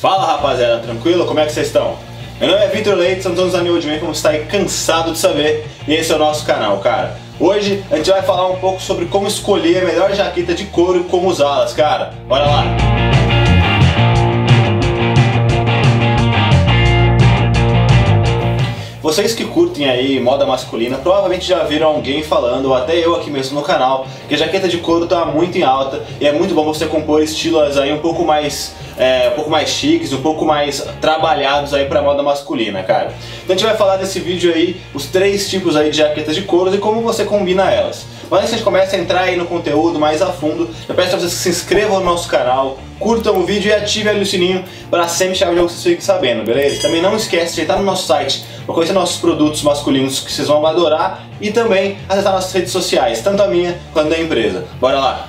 [0.00, 1.26] Fala rapaziada, tranquilo?
[1.26, 1.96] Como é que vocês estão?
[2.38, 5.18] Meu nome é Vitor Leite, somos anos Anil de como você está aí cansado de
[5.18, 7.18] saber, e esse é o nosso canal, cara.
[7.40, 11.00] Hoje a gente vai falar um pouco sobre como escolher a melhor jaqueta de couro
[11.00, 12.12] e como usá-las, cara.
[12.28, 12.64] Bora lá!
[19.02, 23.30] Vocês que curtem aí moda masculina provavelmente já viram alguém falando, ou até eu aqui
[23.30, 26.54] mesmo no canal, que a jaqueta de couro está muito em alta e é muito
[26.54, 30.44] bom você compor estilos aí um pouco mais é, um pouco mais chiques, um pouco
[30.44, 33.12] mais trabalhados aí para moda masculina, cara.
[33.44, 36.42] Então a gente vai falar desse vídeo aí, os três tipos aí de jaquetas de
[36.42, 38.04] couro e como você combina elas.
[38.30, 41.10] Mas antes a gente comece a entrar aí no conteúdo mais a fundo, eu peço
[41.10, 44.64] para vocês que se inscrevam no nosso canal, curtam o vídeo e ativem o sininho
[44.90, 46.82] para sempre chegar o jogo que vocês fiquem sabendo, beleza?
[46.82, 50.48] Também não esquece de entrar no nosso site para conhecer nossos produtos masculinos que vocês
[50.48, 54.66] vão adorar e também acessar nossas redes sociais, tanto a minha quanto da empresa.
[54.78, 55.27] Bora lá!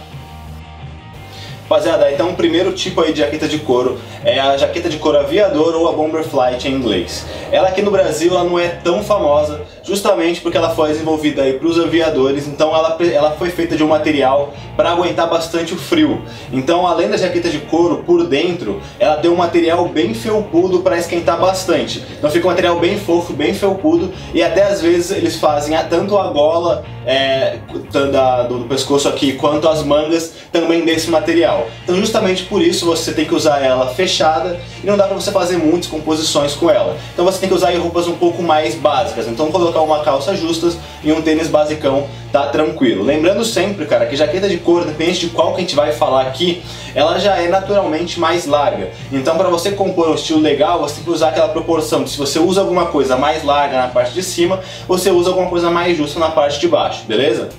[1.69, 5.19] Rapaziada, então o primeiro tipo aí de jaqueta de couro é a jaqueta de couro
[5.19, 7.27] aviador ou a Bomber Flight em inglês.
[7.51, 11.53] Ela aqui no Brasil ela não é tão famosa, justamente porque ela foi desenvolvida aí
[11.53, 15.77] para os aviadores, então ela, ela foi feita de um material para aguentar bastante o
[15.77, 16.23] frio.
[16.51, 20.97] Então além da jaqueta de couro, por dentro, ela tem um material bem felpudo para
[20.97, 22.03] esquentar bastante.
[22.17, 26.17] Então fica um material bem fofo, bem felpudo e até às vezes eles fazem tanto
[26.17, 27.57] a gola é,
[28.11, 31.67] da, do, do pescoço aqui quanto as mangas também desse material.
[31.83, 35.31] Então justamente por isso você tem que usar ela fechada e não dá para você
[35.31, 36.95] fazer muitas composições com ela.
[37.11, 39.27] Então você tem que usar roupas um pouco mais básicas.
[39.27, 43.03] Então colocar uma calça justas e um tênis basicão tá tranquilo.
[43.03, 46.27] Lembrando sempre, cara, que jaqueta de couro, depende de qual que a gente vai falar
[46.27, 46.61] aqui,
[46.93, 48.91] ela já é naturalmente mais larga.
[49.11, 52.17] Então para você compor um estilo legal, você tem que usar aquela proporção de se
[52.17, 55.97] você usa alguma coisa mais larga na parte de cima, você usa alguma coisa mais
[55.97, 57.49] justa na parte de baixo, beleza?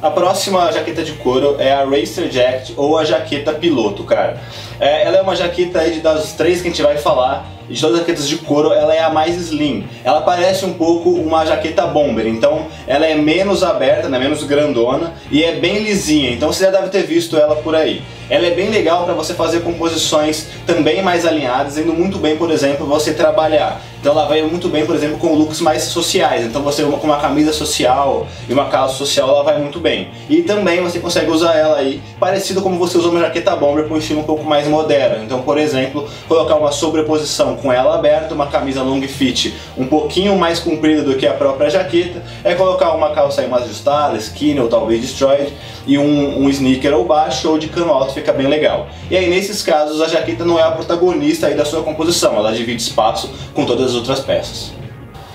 [0.00, 4.40] A próxima jaqueta de couro é a Racer Jacket ou a jaqueta piloto, cara.
[4.80, 7.96] É, ela é uma jaqueta aí das três que a gente vai falar, de todas
[7.96, 9.86] as jaquetas de couro, ela é a mais slim.
[10.04, 15.12] Ela parece um pouco uma jaqueta bomber, então ela é menos aberta, né, menos grandona
[15.30, 18.02] e é bem lisinha, então você já deve ter visto ela por aí.
[18.28, 22.50] Ela é bem legal para você fazer composições também mais alinhadas, indo muito bem, por
[22.50, 26.44] exemplo, você trabalhar então ela vai muito bem, por exemplo, com looks mais sociais.
[26.44, 30.08] Então você com uma camisa social e uma calça social, ela vai muito bem.
[30.28, 33.94] E também você consegue usar ela aí parecido como você usa uma jaqueta bomber com
[33.94, 35.22] um estilo um pouco mais moderno.
[35.22, 40.36] Então, por exemplo, colocar uma sobreposição com ela aberta, uma camisa long fit um pouquinho
[40.36, 44.68] mais comprida do que a própria jaqueta, é colocar uma calça mais ajustada, skinny ou
[44.68, 45.52] talvez destroyed
[45.86, 48.88] e um, um sneaker ou baixo ou de cano alto fica bem legal.
[49.10, 52.52] E aí nesses casos a jaqueta não é a protagonista aí da sua composição, ela
[52.52, 54.72] divide espaço com todas as outras peças.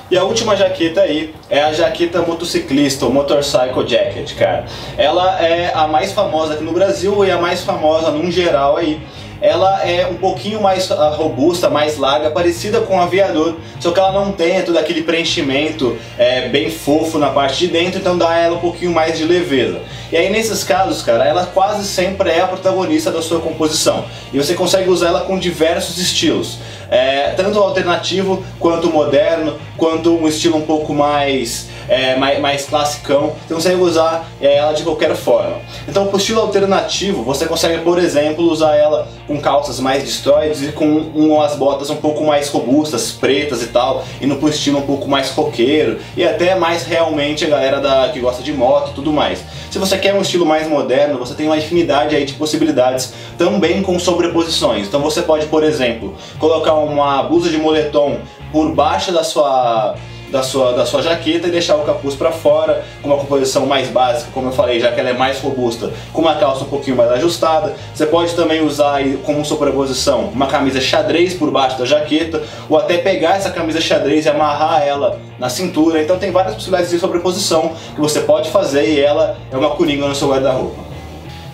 [0.09, 4.65] E a última jaqueta aí é a jaqueta motociclista, o Motorcycle Jacket, cara.
[4.97, 9.01] Ela é a mais famosa aqui no Brasil e a mais famosa num geral aí
[9.41, 13.99] ela é um pouquinho mais ah, robusta, mais larga, parecida com o aviador, só que
[13.99, 18.35] ela não tem todo aquele preenchimento é, bem fofo na parte de dentro, então dá
[18.37, 19.81] ela um pouquinho mais de leveza.
[20.11, 24.05] E aí nesses casos, cara, ela quase sempre é a protagonista da sua composição.
[24.33, 26.59] E você consegue usar ela com diversos estilos.
[26.89, 33.33] É, tanto alternativo quanto moderno, quanto um estilo um pouco mais é, mais, mais classicão,
[33.47, 35.57] você consegue usar é, ela de qualquer forma.
[35.87, 40.71] Então, o estilo alternativo, você consegue, por exemplo, usar ela com calças mais destroides e
[40.71, 45.07] com umas botas um pouco mais robustas, pretas e tal, indo um estilo um pouco
[45.07, 49.11] mais roqueiro e até mais realmente a galera da, que gosta de moto e tudo
[49.11, 49.39] mais.
[49.71, 53.81] Se você quer um estilo mais moderno, você tem uma infinidade aí de possibilidades também
[53.81, 54.87] com sobreposições.
[54.87, 58.19] Então você pode, por exemplo, colocar uma blusa de moletom
[58.51, 59.95] por baixo da sua
[60.29, 63.87] da sua, da sua jaqueta e deixar o capuz para fora, com uma composição mais
[63.87, 66.97] básica, como eu falei, já que ela é mais robusta, com uma calça um pouquinho
[66.97, 67.75] mais ajustada.
[67.93, 72.97] Você pode também usar como sobreposição uma camisa xadrez por baixo da jaqueta, ou até
[72.97, 76.01] pegar essa camisa xadrez e amarrar ela na cintura.
[76.01, 80.07] Então tem várias possibilidades de sobreposição que você pode fazer e ela é uma coringa
[80.07, 80.86] no seu guarda-roupa.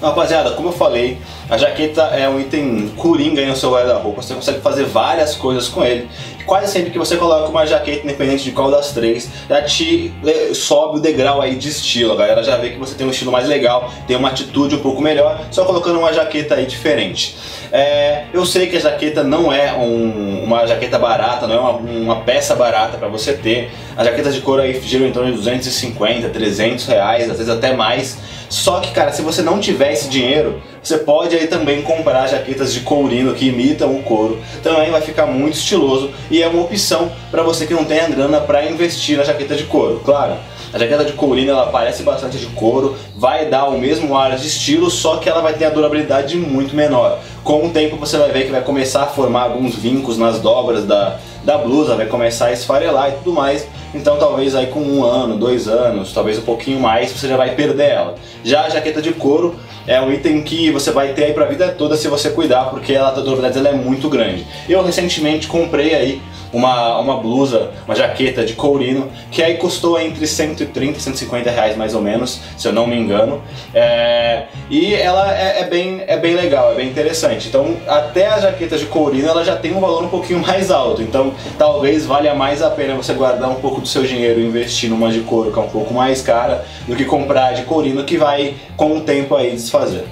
[0.04, 1.18] Rapaziada, como eu falei,
[1.50, 5.82] a jaqueta é um item coringa no seu guarda-roupa, você consegue fazer várias coisas com
[5.82, 6.10] ele.
[6.46, 10.14] Quase sempre que você coloca uma jaqueta, independente de qual das três, já te
[10.54, 12.14] sobe o degrau aí de estilo.
[12.14, 14.80] A galera já vê que você tem um estilo mais legal, tem uma atitude um
[14.80, 17.36] pouco melhor, só colocando uma jaqueta aí diferente.
[17.72, 21.72] É, eu sei que a jaqueta não é um, uma jaqueta barata, não é uma,
[21.72, 23.72] uma peça barata para você ter.
[23.96, 27.74] As jaquetas de couro aí giram em torno de 250, 300 reais, às vezes até
[27.74, 28.18] mais.
[28.50, 32.74] Só que, cara, se você não tiver esse dinheiro, você pode aí também comprar jaquetas
[32.74, 34.40] de courino que imitam o couro.
[34.62, 38.10] Também vai ficar muito estiloso e é uma opção para você que não tem a
[38.10, 40.02] grana para investir na jaqueta de couro.
[40.04, 40.36] Claro,
[40.74, 44.46] a jaqueta de courino ela parece bastante de couro, vai dar o mesmo ar de
[44.46, 47.20] estilo, só que ela vai ter a durabilidade muito menor.
[47.44, 50.86] com o tempo você vai ver que vai começar a formar alguns vincos nas dobras
[50.86, 53.68] da, da blusa, vai começar a esfarelar e tudo mais.
[53.94, 57.54] Então talvez aí com um ano, dois anos, talvez um pouquinho mais, você já vai
[57.56, 58.16] perder ela.
[58.44, 59.56] Já a jaqueta de couro
[59.86, 62.94] é um item que você vai ter aí pra vida toda se você cuidar, porque
[62.94, 64.48] ela, a durabilidade dela é muito grande.
[64.68, 66.22] Eu recentemente comprei aí
[66.54, 71.76] uma, uma blusa, uma jaqueta de courino, que aí custou entre 130 e 150 reais
[71.76, 73.42] mais ou menos, se eu não me engano.
[73.74, 77.48] É, e ela é, é, bem, é bem legal, é bem interessante.
[77.48, 81.02] Então até a jaqueta de courino ela já tem um valor um pouquinho mais alto,
[81.02, 84.90] então talvez valha mais a pena você guardar um pouco do seu dinheiro e investir
[84.90, 88.18] numa de couro que é um pouco mais cara, do que comprar de courino que
[88.18, 90.06] vai com o tempo aí desfazer.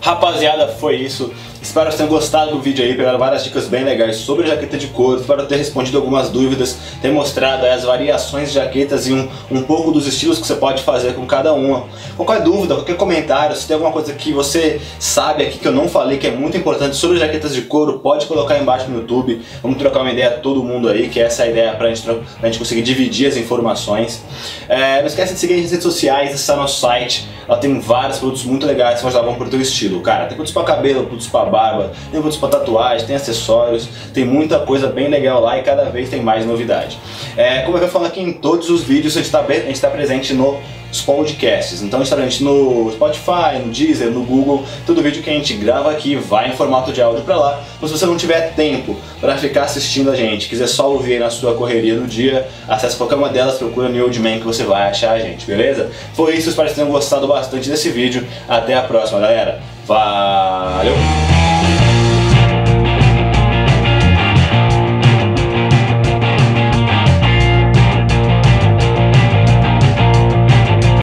[0.00, 1.32] Rapaziada, foi isso.
[1.62, 4.88] Espero que tenham gostado do vídeo aí, pegaram várias dicas bem legais sobre jaqueta de
[4.88, 9.62] couro, espero ter respondido algumas dúvidas, ter mostrado as variações de jaquetas e um, um
[9.62, 11.86] pouco dos estilos que você pode fazer com cada uma.
[12.16, 15.88] Qualquer dúvida, qualquer comentário, se tem alguma coisa que você sabe aqui que eu não
[15.88, 19.40] falei, que é muito importante sobre jaquetas de couro, pode colocar aí embaixo no YouTube,
[19.62, 22.48] vamos trocar uma ideia todo mundo aí, que essa é a ideia pra gente, pra
[22.48, 24.20] gente conseguir dividir as informações.
[24.68, 28.44] É, não esquece de seguir as redes sociais, acessar nosso site, ela tem vários produtos
[28.44, 30.00] muito legais que vão ajudar pro teu estilo.
[30.00, 34.24] Cara, tem produtos pra cabelo, produtos pra barba, tem produtos para tatuagem, tem acessórios, tem
[34.24, 36.98] muita coisa bem legal lá e cada vez tem mais novidade.
[37.36, 40.58] É, como eu falo aqui em todos os vídeos, a gente está tá presente no
[41.00, 41.82] podcasts.
[41.82, 44.64] Então está presente no Spotify, no Deezer, no Google.
[44.86, 47.62] Todo vídeo que a gente grava aqui vai em formato de áudio para lá.
[47.80, 51.30] Mas se você não tiver tempo para ficar assistindo a gente, quiser só ouvir na
[51.30, 54.90] sua correria do dia, acesse qualquer uma delas, procura no Old Man que você vai
[54.90, 55.90] achar a gente, beleza?
[56.14, 58.26] Foi isso, espero que tenham gostado bastante desse vídeo.
[58.48, 59.62] Até a próxima, galera.
[59.86, 61.31] Valeu!